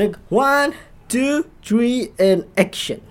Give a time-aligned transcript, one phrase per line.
[0.00, 0.72] Take one,
[1.12, 3.04] two, three, and action.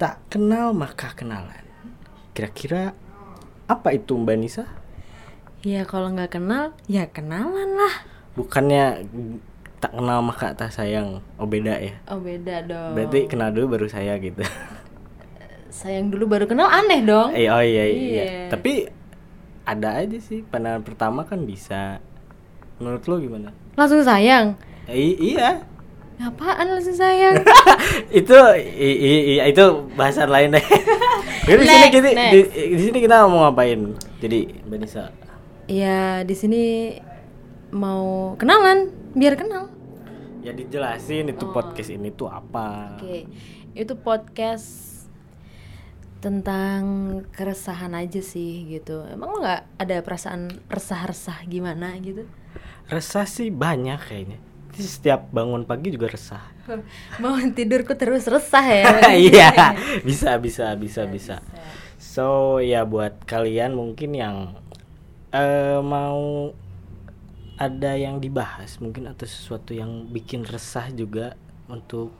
[0.00, 1.68] Tak kenal maka kenalan.
[2.32, 2.96] Kira-kira
[3.68, 4.64] apa itu Mbak Nisa?
[5.68, 8.08] Ya kalau nggak kenal, ya kenalan lah.
[8.32, 9.04] Bukannya
[9.84, 11.20] tak kenal maka tak sayang.
[11.36, 12.00] Oh beda ya.
[12.08, 12.96] Oh beda dong.
[12.96, 14.40] Berarti kenal dulu baru saya gitu.
[15.84, 17.36] sayang dulu baru kenal aneh dong.
[17.36, 18.24] Eh, oh iya, iya iya.
[18.24, 18.24] Iya.
[18.48, 18.88] Tapi
[19.68, 22.00] ada aja sih pandangan pertama kan bisa.
[22.80, 23.52] Menurut lo gimana?
[23.76, 24.69] Langsung sayang.
[24.90, 25.62] Eh, iya.
[26.18, 27.40] Apaan langsung sayang?
[28.12, 30.60] itu i, i, i- itu bahasan lain deh.
[31.48, 32.40] Jadi di sini kita di,
[32.76, 33.96] di sini kita mau ngapain?
[34.20, 35.04] Jadi Mbak Nisa.
[35.64, 36.92] ya di sini
[37.70, 39.70] mau kenalan, biar kenal.
[40.42, 41.54] Ya dijelasin itu Oh.
[41.54, 42.98] podcast ini tuh apa.
[42.98, 43.24] Oke,
[43.72, 44.90] itu podcast
[46.20, 46.80] tentang
[47.32, 49.08] keresahan aja sih gitu.
[49.08, 52.28] Emang lo nggak ada perasaan resah-resah gimana gitu?
[52.92, 54.36] Resah sih banyak kayaknya.
[54.76, 56.44] Setiap bangun pagi juga resah.
[57.22, 58.86] Mau tidurku terus resah ya?
[59.30, 59.50] Iya,
[60.08, 61.36] bisa bisa bisa bisa.
[61.98, 64.36] So ya buat kalian mungkin yang
[65.34, 66.50] eh, mau
[67.60, 71.36] ada yang dibahas mungkin atau sesuatu yang bikin resah juga
[71.68, 72.16] untuk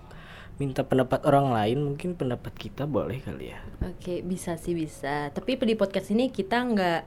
[0.60, 3.60] minta pendapat orang lain mungkin pendapat kita boleh kali ya.
[3.80, 5.32] Oke, bisa sih bisa.
[5.32, 7.02] Tapi di podcast ini kita nggak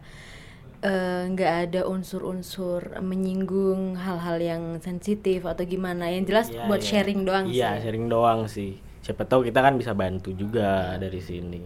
[0.84, 6.04] eh, nggak ada unsur-unsur menyinggung hal-hal yang sensitif atau gimana.
[6.16, 6.88] Yang jelas Iya, buat iya.
[6.90, 7.82] sharing doang Iya, sih.
[7.82, 8.72] sharing doang sih.
[9.04, 11.64] Siapa tahu kita kan bisa bantu juga dari sini.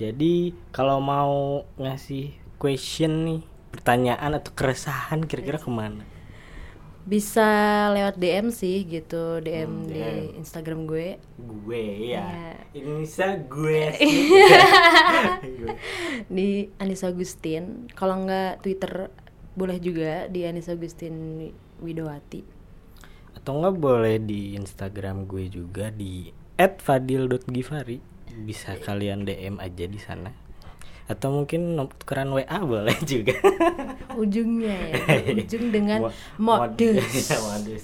[0.00, 0.34] Jadi
[0.70, 1.34] kalau mau
[1.76, 2.24] ngasih
[2.62, 3.40] question nih,
[3.74, 6.06] pertanyaan atau keresahan kira-kira ke mana?
[7.08, 7.48] Bisa
[7.96, 10.36] lewat DM sih gitu, DM Hmm, di DM.
[10.36, 11.16] Instagram gue.
[11.40, 12.20] Gue ya.
[12.20, 12.52] Iya.
[12.76, 14.28] Indonesia gue sih.
[16.28, 17.88] Di Anissa Agustin.
[17.92, 19.08] Kalau nggak Twitter
[19.52, 21.48] boleh juga di Anissa Agustin
[21.80, 22.44] Widowati.
[23.34, 27.98] Atau nggak boleh di Instagram gue juga di @fadil.givari.
[28.38, 30.30] Bisa kalian DM aja di sana.
[31.08, 33.32] Atau mungkin tukeran WA boleh juga.
[34.12, 34.96] Ujungnya ya,
[35.40, 37.32] ujung dengan Mo- modus.
[37.48, 37.82] Modus.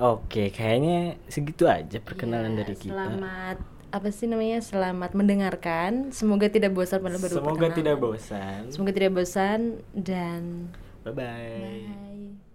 [0.00, 2.94] Oke, kayaknya segitu aja perkenalan Ya, dari kita.
[2.96, 3.58] Selamat
[3.90, 4.58] apa sih namanya?
[4.62, 6.14] Selamat mendengarkan.
[6.14, 7.78] Semoga tidak bosan pada baru Semoga perkenalan.
[7.78, 8.60] tidak bosan.
[8.70, 9.60] Semoga tidak bosan
[9.92, 10.42] dan
[11.02, 11.86] Bye bye.
[11.90, 12.49] bye.